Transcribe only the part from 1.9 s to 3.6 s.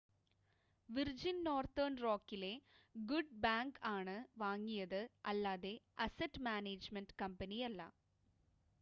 റോക്കിലെ good